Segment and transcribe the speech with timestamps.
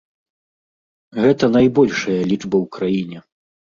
[1.27, 3.19] Гэта найбольшая лічба ў краіне.